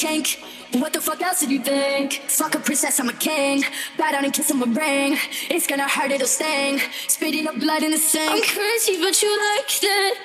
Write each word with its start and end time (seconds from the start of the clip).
kink. 0.00 0.38
What 0.72 0.92
the 0.92 1.00
fuck 1.00 1.20
else 1.22 1.40
did 1.40 1.50
you 1.50 1.60
think? 1.60 2.12
Fuck 2.28 2.54
a 2.54 2.58
princess, 2.58 3.00
I'm 3.00 3.08
a 3.08 3.12
king. 3.12 3.64
Bow 3.98 4.12
down 4.12 4.24
and 4.24 4.32
kiss 4.32 4.50
on 4.50 4.62
a 4.62 4.66
ring. 4.66 5.16
It's 5.48 5.66
gonna 5.66 5.88
hurt, 5.88 6.10
it'll 6.10 6.26
sting. 6.26 6.80
Spitting 7.08 7.46
up 7.48 7.58
blood 7.58 7.82
in 7.82 7.90
the 7.90 7.98
sink. 7.98 8.30
I'm 8.30 8.42
crazy, 8.42 9.00
but 9.00 9.22
you 9.22 9.30
like 9.54 9.72
it. 9.82 10.18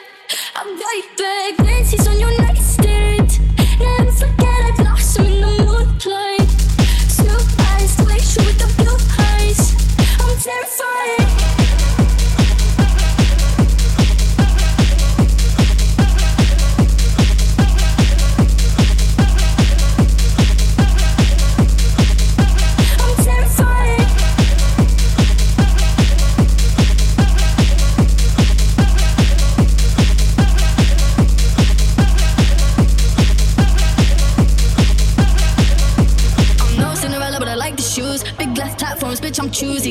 I'm 0.56 0.70
right 0.78 1.10
back. 1.18 1.66
Nancy's 1.66 2.08
on 2.08 2.20
your 2.20 2.38
nightstand. 2.42 3.40
Never 3.80 4.12
forget 4.12 4.60
I 4.68 4.72
blossom 4.78 5.26
in 5.26 5.42
the 5.42 5.52
moonlight. 5.68 6.50
Blue 7.18 7.44
eyes, 7.72 7.94
way 8.08 8.22
with 8.46 8.58
the 8.64 8.70
blue 8.78 9.00
eyes. 9.20 9.62
I'm 10.20 10.38
terrified. 10.40 11.55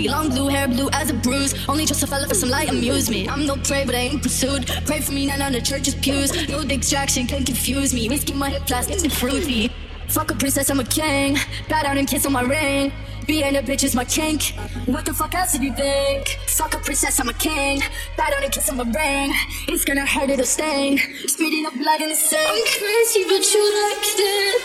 Long 0.08 0.28
blue 0.28 0.49
hair, 0.49 0.68
blue 0.68 0.90
as 0.92 1.11
a 1.11 1.14
bruise. 1.14 1.54
Only 1.68 1.87
trust 1.87 2.02
a 2.02 2.06
fella 2.06 2.26
for 2.28 2.34
some 2.34 2.50
light, 2.50 2.68
amuse 2.70 3.08
me. 3.08 3.28
I'm 3.28 3.46
no 3.46 3.56
prey, 3.56 3.84
but 3.84 3.94
I 3.94 3.99
ain't 3.99 4.23
pursued. 4.23 4.66
Pray 4.87 5.00
for 5.00 5.12
me, 5.12 5.26
not 5.26 5.40
on 5.40 5.52
the 5.52 5.61
church's 5.61 5.94
pews. 5.94 6.49
No 6.49 6.62
distraction 6.62 7.26
can 7.26 7.44
confuse 7.44 7.94
me. 7.94 8.08
Whiskey 8.08 8.34
my 8.34 8.50
hip 8.50 8.66
plastic 8.66 9.02
and 9.02 9.12
fruity. 9.12 9.70
Fuck 10.08 10.30
a 10.30 10.34
princess, 10.34 10.70
I'm 10.70 10.80
a 10.80 10.84
king. 10.84 11.37
Bow 11.68 11.82
down 11.82 11.99
and 11.99 12.06
kiss 12.06 12.26
on 12.26 12.32
my 12.32 12.42
ring. 12.42 12.92
Being 13.26 13.56
a 13.56 13.62
bitch 13.62 13.84
is 13.84 13.94
my 13.94 14.04
kink. 14.04 14.54
What 14.84 15.06
the 15.06 15.14
fuck 15.14 15.34
else 15.34 15.52
did 15.52 15.62
you 15.62 15.73
think? 15.73 16.28
Fuck 16.46 16.75
a 16.75 16.78
princess, 16.78 17.18
I'm 17.18 17.28
a 17.30 17.32
king. 17.32 17.80
Bow 18.16 18.28
down 18.28 18.42
and 18.42 18.52
kiss 18.52 18.68
on 18.68 18.76
my 18.76 18.84
ring. 18.84 19.32
It's 19.68 19.84
gonna 19.84 20.04
hurt, 20.04 20.28
it'll 20.28 20.44
sting. 20.44 20.99
Speeding 21.26 21.64
up 21.64 21.75
blood 21.75 22.02
in 22.02 22.11
the 22.11 22.14
sink. 22.14 22.42
I'm 22.42 22.62
crazy, 22.78 23.25
but 23.25 23.54
you 23.54 23.82
liked 23.82 24.18
it. 24.18 24.62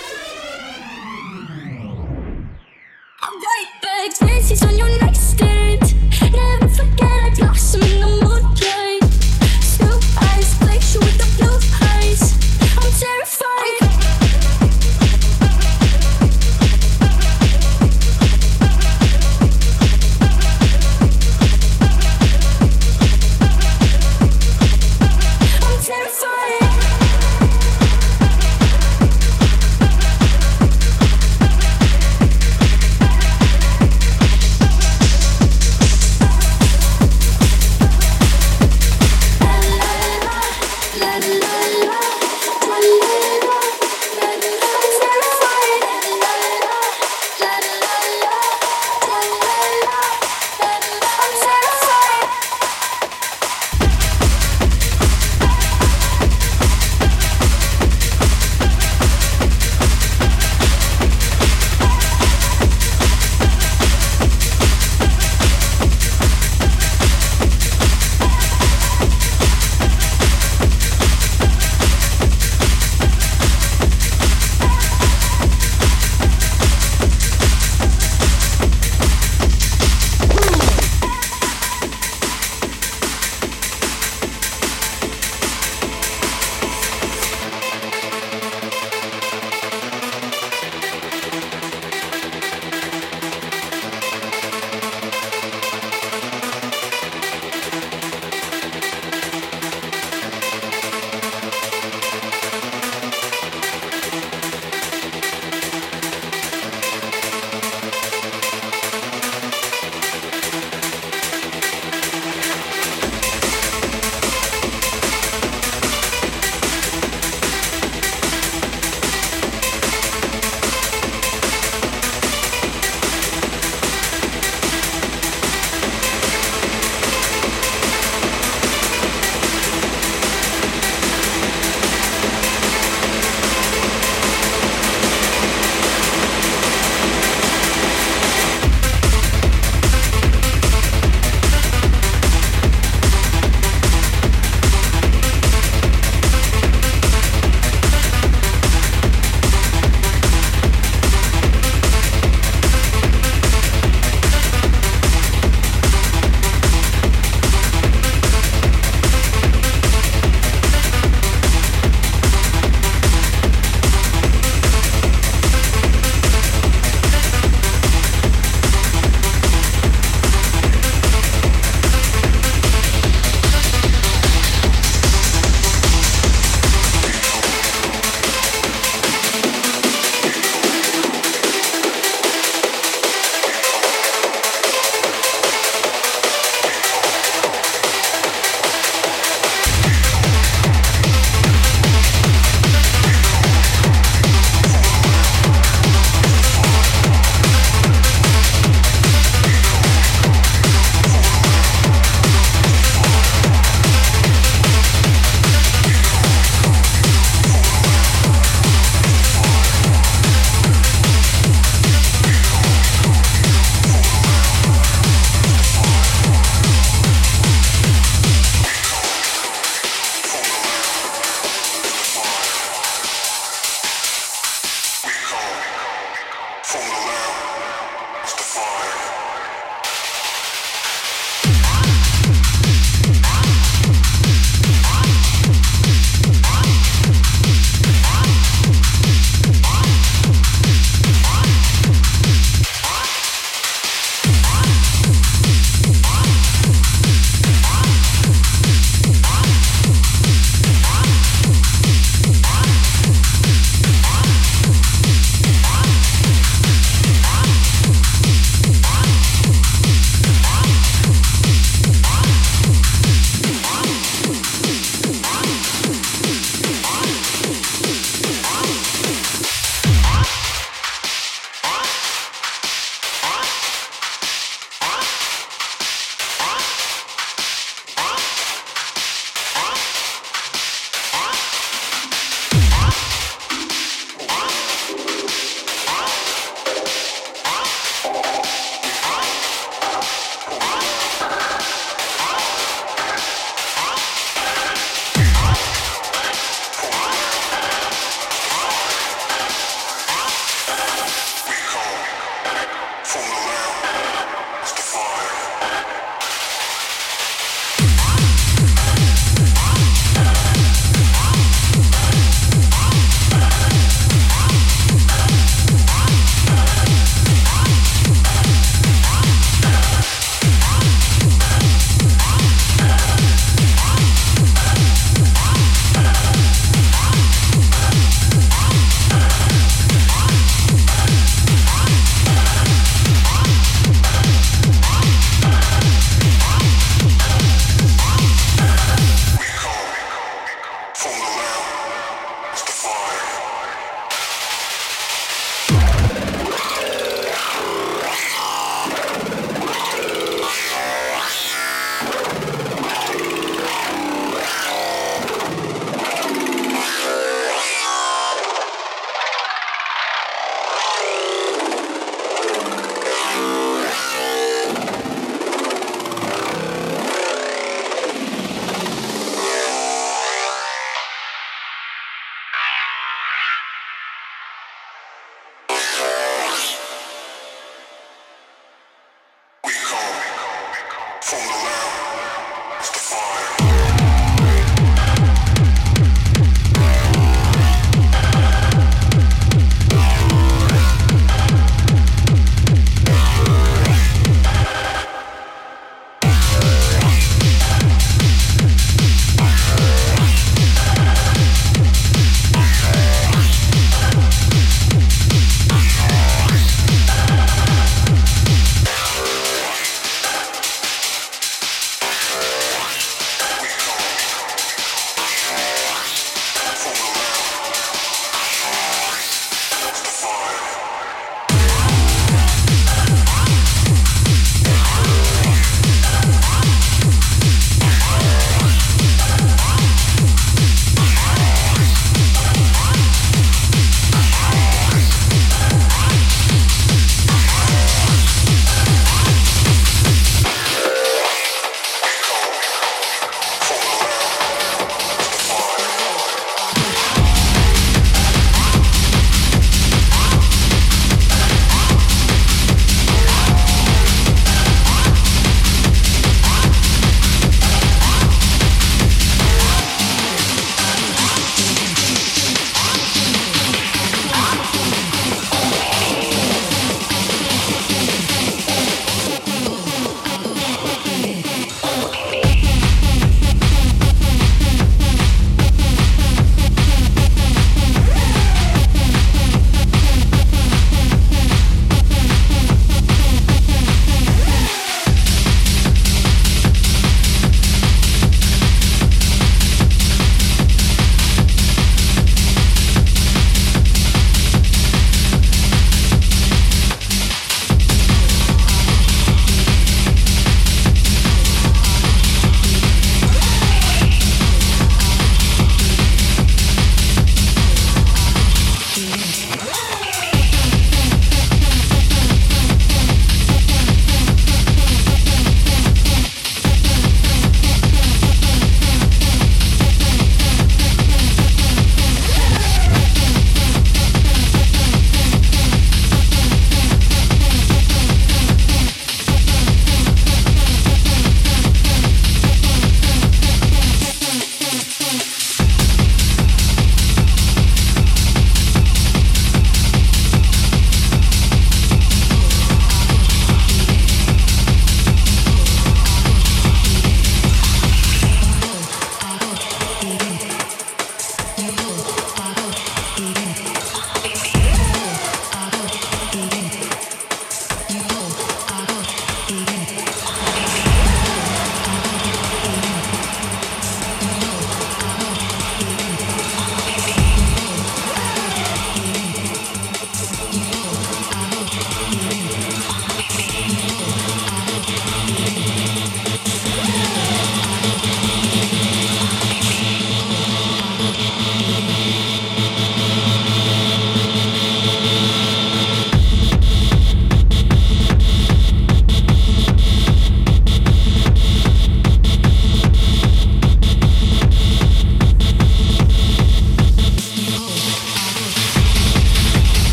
I'm 3.22 3.36
right 3.40 3.72
back, 3.82 4.12
fancies 4.18 4.64
on 4.64 4.78
your 4.78 4.88
nightstand. 4.90 5.09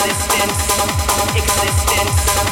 existence, 0.00 0.56
existence. 1.36 2.51